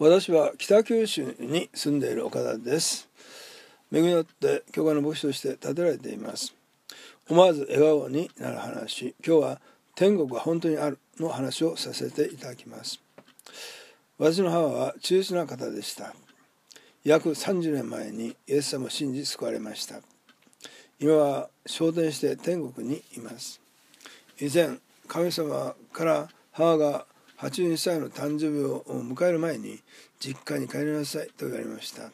[0.00, 3.08] 私は北九州に住んでいる岡田です。
[3.92, 6.54] 恵みによって教会の牧師として建てられています。
[7.28, 9.16] 思わず笑顔になる話。
[9.26, 9.60] 今日は
[9.96, 13.00] 天国は本当にあるの話をさせていただきます。
[14.18, 16.14] 私の母は中立な方でした。
[17.02, 19.96] 約30年前にイエス様を信じ救われました。
[21.00, 23.60] 今は昇天して天国にいます。
[24.38, 24.78] 以前
[25.08, 27.04] 神様から母が
[27.38, 29.78] 82歳の誕生日を迎える前に
[30.18, 32.10] 実家に帰りなさいと言われました。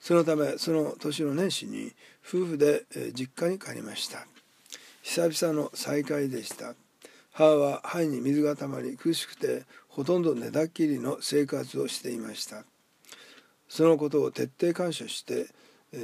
[0.00, 1.92] そのためその年の年始に
[2.24, 4.26] 夫婦で実家に帰りました。
[5.02, 6.74] 久々の再会でした。
[7.32, 12.64] 母は肺に水がたまり苦しくてほとんど寝たっきりの生活をしていました。
[13.68, 15.46] そのことを徹底感謝して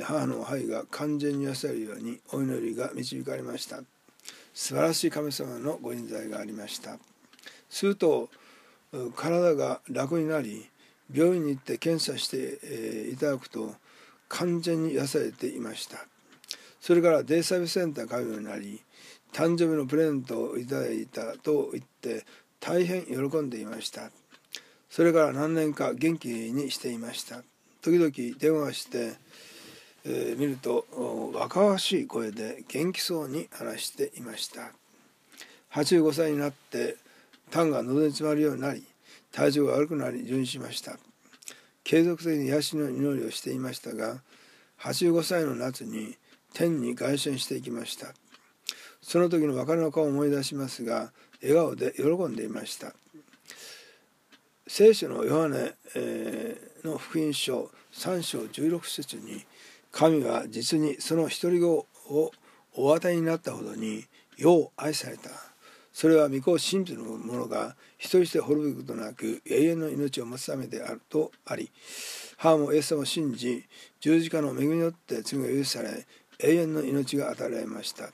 [0.02, 3.82] 母の肺が完全に癒されるようにお祈りが導かれました。
[4.52, 6.98] 素晴らしい神様のご臨在がありました。
[7.70, 8.28] すると
[9.16, 10.68] 体が楽になり
[11.12, 13.74] 病院に行って検査していただくと
[14.28, 15.98] 完全に癒されていました。
[16.80, 18.82] それからデイサービスセンター通うようになり
[19.32, 22.24] 誕生日のプレゼントをいただいたと言って
[22.60, 24.10] 大変喜んでいました。
[24.90, 27.42] それから何年か元気にしていました。
[27.80, 29.14] 時々電話して、
[30.04, 30.86] えー、見ると
[31.34, 34.72] 若々しい声で元気そうに話していました。
[35.72, 36.96] 85歳になって
[37.52, 38.82] 痰が喉に詰まるようになり
[39.30, 40.98] 体調が悪くなり入院しました。
[41.84, 44.22] 継続的に癒しの祈りをしていましたが
[44.80, 46.16] 85歳の夏に
[46.54, 48.14] 天に凱旋していきました。
[49.02, 52.94] その時の別れの顔を思い出しますが笑顔で喜んでいました。
[54.66, 59.44] 聖書のヨハネ、えー、の福音書3章16節に
[59.90, 62.32] 神は実にその独り子を
[62.74, 64.06] お与えになったほどに
[64.38, 65.51] よう愛された。
[65.92, 71.70] それは御子を信じる者が一人して滅ぶことなく永遠の命を持つためであるとあり
[72.36, 73.64] 母もイエス様を信じ
[74.00, 76.06] 十字架の恵みによって罪が許され
[76.38, 78.10] 永遠の命が与えられました。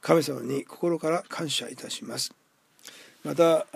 [0.00, 2.32] 神様に心から感謝いたします。
[3.24, 3.66] また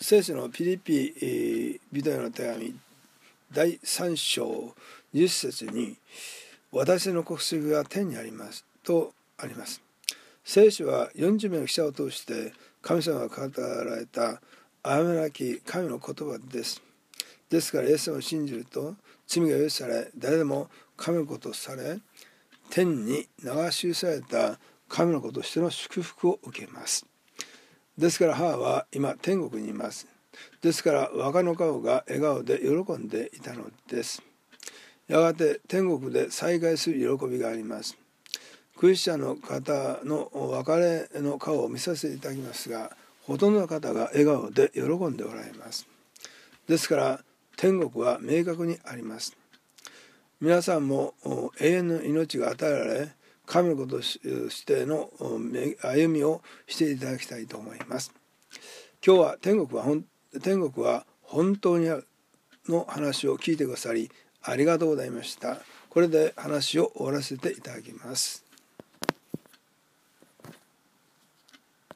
[0.00, 2.74] 聖書のピリピビデオの手紙
[3.50, 4.74] 第3章
[5.14, 5.96] 20節に
[6.70, 9.80] 「私の国籍が天にあります」とあります。
[10.44, 14.40] 聖書は40名の記者を通して神様が語られた
[14.82, 16.82] あめなき神の言葉です。
[17.48, 21.98] ですからイエス様を信じると罪が許され誰でも神のことされ
[22.70, 24.58] 天に流し移された
[24.88, 27.06] 神の子としての祝福を受けます。
[27.96, 30.08] ですから母は今天国にいます。
[30.60, 34.22] ですから若の顔が笑顔で喜んでいたのです。
[35.06, 38.01] やがて天国で再会する喜びがあります。
[38.76, 45.86] クリスチャンの方の別れの顔を見させていただきますがほとんどの方が笑顔で喜んでおられます。
[46.66, 47.20] ですから
[47.56, 49.36] 天国は明確にあります。
[50.40, 51.14] 皆さんも
[51.60, 53.08] 永遠の命が与えられ
[53.46, 55.10] 神のことしての
[55.82, 58.12] 歩みをしていただきたいと思います。
[59.06, 59.86] 今日は天国は
[60.42, 62.06] 天国は本当にある
[62.68, 64.10] の話を聞いてくださり
[64.42, 65.58] ありがとうございました。
[65.90, 68.41] これで話を終わらせていただきます。